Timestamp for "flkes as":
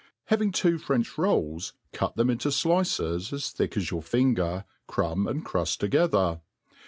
2.49-3.51